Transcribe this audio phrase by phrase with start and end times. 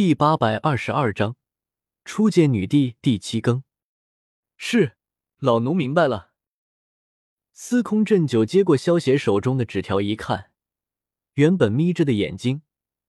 [0.00, 1.36] 第八百二十二章
[2.06, 3.64] 初见女帝第七更。
[4.56, 4.96] 是，
[5.36, 6.30] 老奴明白了。
[7.52, 10.52] 司空震九接过萧邪手中的纸条一看，
[11.34, 12.62] 原本眯着的眼睛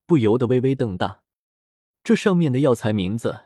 [0.06, 1.24] 不由得微微瞪大。
[2.04, 3.46] 这上面的药材名字，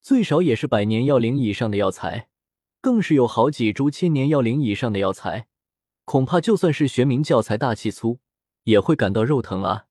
[0.00, 2.30] 最少也是百年药龄以上的药材，
[2.80, 5.46] 更是有好几株千年药龄以上的药材。
[6.04, 8.18] 恐怕就算是玄冥教材大气粗，
[8.64, 9.86] 也会感到肉疼啊。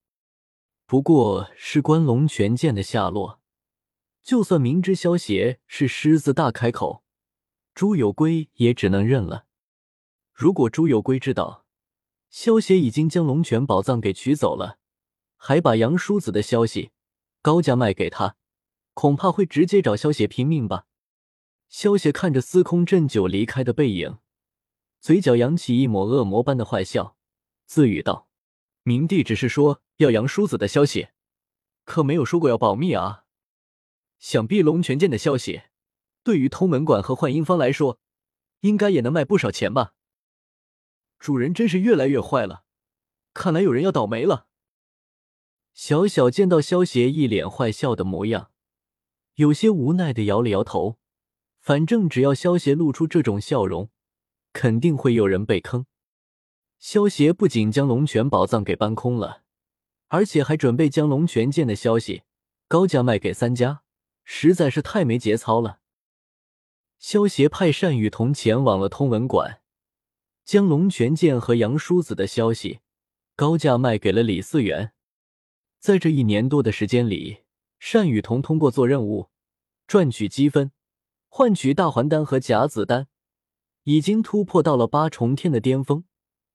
[0.92, 3.40] 不过是关龙泉剑的下落，
[4.22, 7.06] 就算明知萧邪是狮子大开口，
[7.74, 9.46] 朱有圭也只能认了。
[10.34, 11.66] 如果朱有圭知道
[12.30, 14.80] 萧邪已经将龙泉宝藏给取走了，
[15.38, 16.92] 还把杨叔子的消息
[17.42, 18.36] 高价卖给他，
[18.94, 20.88] 恐怕会直接找萧邪拼命吧。
[21.70, 24.18] 萧邪看着司空震九离开的背影，
[25.00, 27.16] 嘴角扬起一抹恶魔般的坏笑，
[27.66, 28.28] 自语道。
[28.84, 31.10] 明帝只是说要杨叔子的消息，
[31.84, 33.26] 可没有说过要保密啊。
[34.18, 35.64] 想必龙泉剑的消息，
[36.24, 38.00] 对于通文馆和幻音坊来说，
[38.62, 39.94] 应该也能卖不少钱吧。
[41.20, 42.64] 主人真是越来越坏了，
[43.34, 44.48] 看来有人要倒霉了。
[45.74, 48.52] 小小见到萧邪一脸坏笑的模样，
[49.36, 50.98] 有些无奈的摇了摇头。
[51.60, 53.92] 反正只要萧邪露出这种笑容，
[54.52, 55.86] 肯定会有人被坑。
[56.82, 59.44] 萧协不仅将龙泉宝藏给搬空了，
[60.08, 62.24] 而且还准备将龙泉剑的消息
[62.68, 63.84] 高价卖给三家，
[64.24, 65.80] 实在是太没节操了。
[66.98, 69.62] 萧协派单雨桐前往了通文馆，
[70.44, 72.80] 将龙泉剑和杨叔子的消息
[73.36, 74.94] 高价卖给了李嗣源。
[75.80, 77.44] 在这一年多的时间里，
[77.80, 79.30] 单雨桐通过做任务
[79.86, 80.72] 赚取积分，
[81.30, 83.08] 换取大还丹和甲子丹，
[83.84, 86.06] 已经突破到了八重天的巅峰。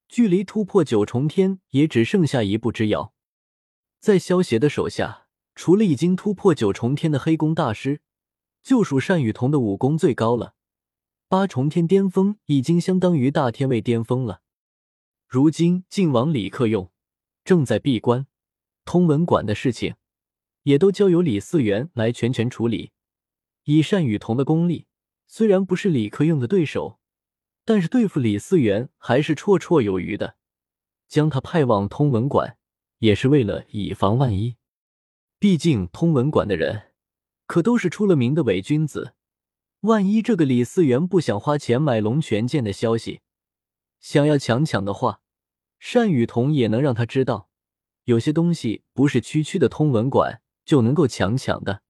[0.09, 3.13] 距离突破九重天也只剩下一步之遥，
[3.99, 8.01] 在萧协的手下，除了已经突破九重天的黑宫大师，
[8.63, 10.55] 就属单雨桐的武功最高了。
[11.29, 14.43] 八重天巅峰已经相当于大天位巅峰了。
[15.27, 16.93] 如今晋王李克用
[17.45, 18.29] 正在闭关，
[18.85, 19.97] 通文馆的事情
[20.63, 22.93] 也都交由李嗣源来全权处理。
[23.65, 24.87] 以单雨桐的功力，
[25.27, 27.01] 虽然不是李克用的对手。
[27.67, 30.37] 但是对付李嗣源还是绰绰有余的，
[31.09, 32.57] 将他派往通文馆
[32.99, 34.55] 也是为了以防万一。
[35.41, 36.93] 毕竟通文馆的人
[37.47, 39.15] 可都是出了名的伪君子，
[39.81, 43.21] 万一这个李嗣源不想花钱买龙泉剑的消息，
[43.99, 45.21] 想要强抢的话，
[45.93, 47.49] 单雨桐也能让他知道，
[48.05, 51.83] 有些东西不是区区的通文馆就能够强抢的。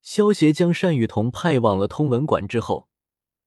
[0.00, 2.88] 萧协将单雨桐派往了通文馆之后。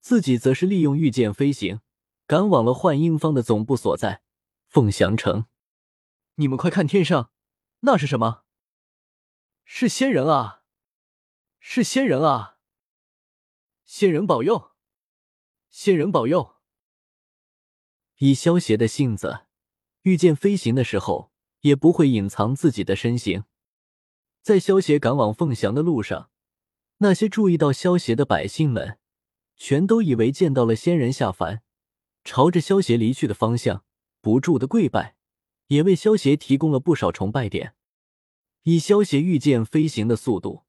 [0.07, 1.81] 自己则是利用御剑飞行，
[2.25, 4.21] 赶往了幻音坊的总部所在
[4.65, 5.47] 凤翔城。
[6.35, 7.29] 你们快看天上，
[7.81, 8.45] 那是什么？
[9.65, 10.63] 是仙人啊！
[11.59, 12.59] 是仙人啊！
[13.83, 14.71] 仙人保佑！
[15.69, 16.55] 仙人保佑！
[18.19, 19.47] 以萧邪的性子，
[20.03, 23.43] 御剑飞行的时候也不会隐藏自己的身形。
[24.41, 26.31] 在萧邪赶往凤翔的路上，
[26.99, 28.99] 那些注意到萧邪的百姓们。
[29.57, 31.61] 全都以为见到了仙人下凡，
[32.23, 33.83] 朝着萧邪离去的方向
[34.21, 35.15] 不住的跪拜，
[35.67, 37.75] 也为萧邪提供了不少崇拜点。
[38.63, 40.63] 以萧邪御剑飞行的速度，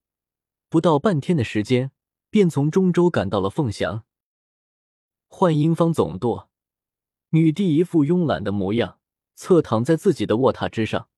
[0.69, 1.91] 不到半天的时间，
[2.31, 4.05] 便从中州赶到了凤翔。
[5.27, 6.49] 幻音坊总舵，
[7.31, 9.01] 女帝一副慵懒的模样，
[9.35, 11.09] 侧躺在自己的卧榻之上，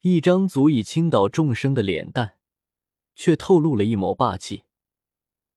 [0.00, 2.38] 一张足以倾倒众生的脸蛋，
[3.14, 4.64] 却透露了一抹霸气。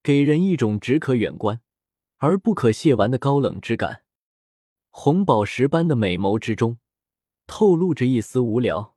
[0.03, 1.61] 给人一种只可远观
[2.17, 4.03] 而不可亵玩的高冷之感。
[4.89, 6.77] 红宝石般的美眸之中，
[7.47, 8.95] 透露着一丝无聊。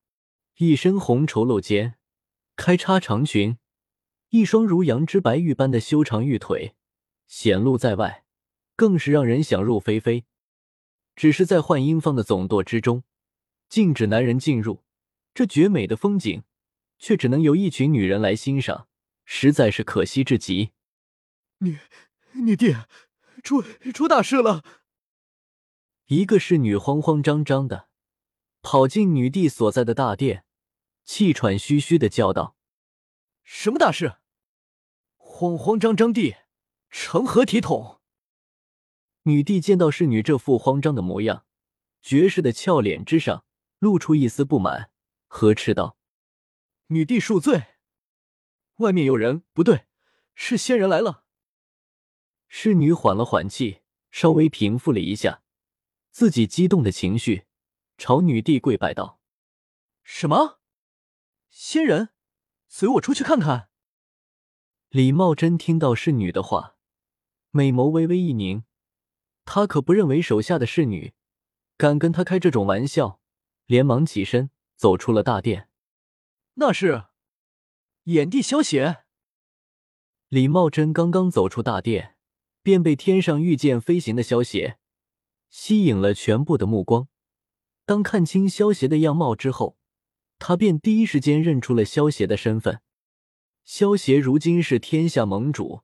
[0.57, 1.95] 一身红绸露肩，
[2.57, 3.59] 开叉长裙，
[4.31, 6.75] 一双如羊脂白玉般的修长玉腿
[7.27, 8.25] 显露在外，
[8.75, 10.25] 更是让人想入非非。
[11.15, 13.05] 只是在幻音坊的总舵之中，
[13.69, 14.83] 禁止男人进入，
[15.33, 16.43] 这绝美的风景
[16.99, 18.89] 却只能由一群女人来欣赏，
[19.25, 20.73] 实在是可惜至极。
[21.59, 21.79] 女
[22.35, 22.77] 女帝
[23.43, 24.63] 出出大事了！
[26.07, 27.89] 一个侍女慌慌张张的
[28.61, 30.45] 跑进女帝所在的大殿，
[31.05, 32.57] 气喘吁吁的叫道
[33.43, 34.17] ：“什么大事？
[35.17, 36.37] 慌慌张张地，
[36.91, 38.01] 成何体统？”
[39.25, 41.47] 女帝见到侍女这副慌张的模样，
[42.03, 43.45] 绝世的俏脸之上
[43.79, 44.91] 露出一丝不满，
[45.27, 45.97] 呵斥道
[46.89, 47.77] ：“女帝恕罪，
[48.77, 49.87] 外面有人，不对，
[50.35, 51.25] 是仙人来了。”
[52.49, 55.43] 侍女缓了缓气，稍微平复了一下
[56.11, 57.47] 自己激动的情绪，
[57.99, 59.21] 朝女帝跪拜道
[60.03, 60.61] ：“什么？
[61.49, 62.11] 仙人？
[62.69, 63.69] 随我出去看看。
[64.89, 66.77] 李茂贞听到侍女的话，
[67.51, 68.65] 美眸微微一凝，
[69.45, 71.15] 他可不认为手下的侍女
[71.77, 73.21] 敢跟他开这种玩笑，
[73.67, 75.69] 连忙起身走出了大殿。
[76.55, 77.07] 那是
[78.05, 79.05] 眼帝萧邪。
[80.29, 82.16] 李茂贞刚刚走出大殿，
[82.67, 84.79] 便被天上御剑飞行的萧邪
[85.49, 87.07] 吸引了全部的目光。
[87.85, 89.77] 当看清萧邪的样貌之后，
[90.41, 92.81] 他便第一时间认出了萧邪的身份。
[93.65, 95.83] 萧协如今是天下盟主，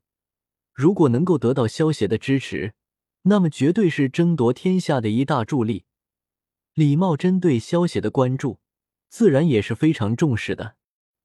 [0.73, 2.75] 如果能够得到萧协的支持，
[3.23, 5.85] 那么绝对是争夺天下的一大助力。
[6.75, 8.59] 李茂贞对萧协的关注，
[9.09, 10.75] 自然也是非常重视的。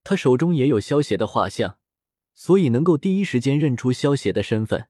[0.04, 1.80] 他手中也有萧协的画像，
[2.36, 4.88] 所以能够第一时间认出萧协的身份。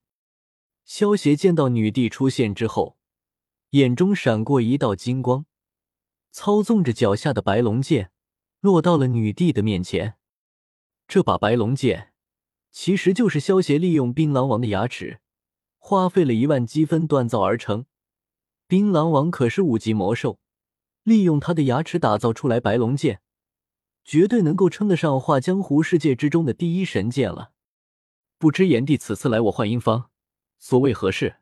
[0.88, 2.98] 萧协见到女帝出现之后，
[3.72, 5.46] 眼中闪过一道金光，
[6.32, 8.10] 操纵着脚下的白龙剑，
[8.62, 10.16] 落到了女帝的面前。
[11.06, 12.14] 这把白龙剑，
[12.72, 15.20] 其实就是萧协利用槟榔王的牙齿，
[15.78, 17.86] 花费了一万积分锻造而成。
[18.66, 20.40] 槟榔王可是五级魔兽，
[21.04, 23.20] 利用他的牙齿打造出来白龙剑，
[24.06, 27.52] 绝对能够称得上画江湖世界之中的第一神剑了。
[28.38, 30.10] 不知炎帝此次来我幻音坊，
[30.60, 31.38] 所谓何事？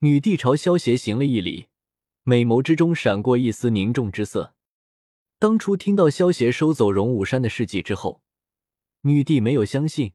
[0.00, 1.68] 女帝朝萧邪行了一礼，
[2.22, 4.54] 美眸之中闪过一丝凝重之色。
[5.38, 8.22] 当初听到萧邪收走荣武山的事迹之后，
[9.02, 10.12] 女帝没有相信，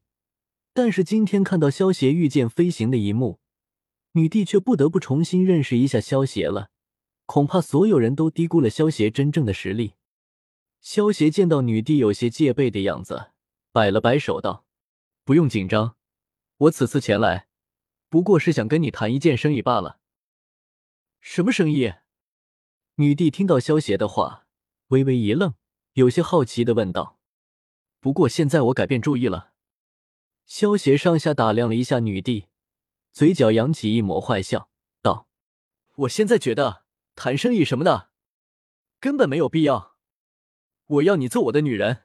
[0.73, 3.39] 但是今天看到萧邪御剑飞行的一幕，
[4.13, 6.69] 女帝却不得不重新认识一下萧邪了。
[7.25, 9.93] 恐怕所有人都低估了萧邪真正的实力。
[10.81, 13.31] 萧邪见到女帝有些戒备的样子，
[13.71, 14.65] 摆了摆手道
[15.23, 15.95] ：“不用紧张，
[16.57, 17.47] 我此次前来，
[18.13, 19.99] 不过是想跟你谈一件生意罢了。
[21.19, 21.95] ”“什么生意？”
[22.97, 24.45] 女帝听到萧协的话，
[24.89, 25.55] 微微一愣，
[25.93, 27.19] 有些好奇的问道。
[27.99, 29.53] 不过现在我改变主意了。
[30.45, 32.49] 萧协上下打量了一下女帝，
[33.11, 34.69] 嘴角扬起一抹坏笑，
[35.01, 35.27] 道
[36.05, 38.11] ：“我现在觉得谈生意什么的，
[38.99, 39.95] 根本没有必要。
[40.85, 42.03] 我要你做我的女人。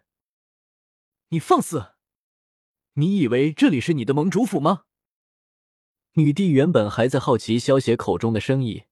[1.29, 1.97] 你放肆！
[2.95, 4.85] 你以为这里是你的盟主府吗？”
[6.19, 8.87] 女帝原本还在好奇萧协口中的生意，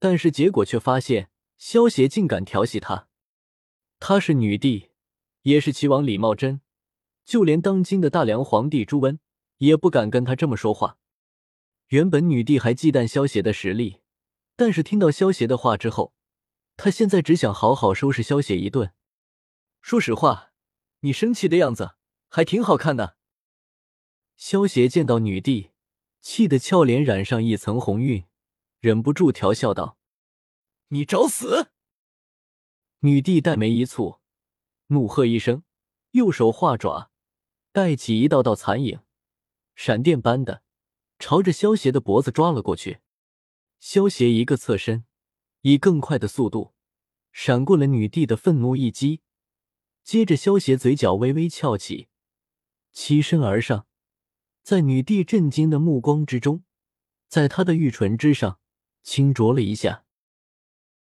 [0.00, 3.06] 但是结果却发现萧协竟敢调戏她。
[4.00, 4.90] 她是女帝。
[5.42, 6.62] 也是齐王李茂贞，
[7.22, 9.20] 就连当今的大梁皇帝朱温
[9.58, 10.96] 也不敢跟他这么说话。
[11.88, 14.00] 原本女帝还忌惮萧协的实力，
[14.56, 16.14] 但是听到萧协的话之后，
[16.78, 18.94] 她现在只想好好收拾萧协一顿。
[19.82, 20.52] 说实话，
[21.00, 21.96] 你生气的样子
[22.30, 23.18] 还挺好看的。
[24.38, 25.72] 萧协见到女帝，
[26.24, 28.24] 气得俏脸染上一层红晕，
[28.80, 29.98] 忍不住调笑道
[30.88, 31.70] ：“你找死！”
[33.00, 34.20] 女帝黛眉一蹙。
[34.86, 35.64] 怒喝一声，
[36.12, 37.10] 右手化爪，
[37.72, 39.00] 带起一道道残影，
[39.74, 40.62] 闪电般的
[41.18, 43.00] 朝着萧邪的脖子抓了过去。
[43.78, 45.04] 萧邪一个侧身，
[45.60, 46.72] 以更快的速度
[47.32, 49.20] 闪过了女帝的愤怒一击，
[50.02, 52.08] 接着萧邪嘴角微微翘起，
[52.92, 53.86] 欺身而上，
[54.64, 56.64] 在女帝震惊的目光之中，
[57.28, 58.58] 在她的玉唇之上
[59.02, 60.03] 轻啄了一下。